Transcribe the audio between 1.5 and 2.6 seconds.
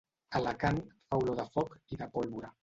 foc i de pólvora.